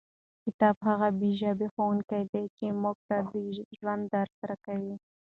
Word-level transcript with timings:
کتاب 0.45 0.75
هغه 0.87 1.07
بې 1.19 1.29
ژبې 1.41 1.67
ښوونکی 1.73 2.21
دی 2.31 2.43
چې 2.57 2.65
موږ 2.81 2.97
ته 3.07 3.17
د 3.31 3.33
ژوند 3.77 4.03
درس 4.13 4.35
راکوي. 4.49 4.95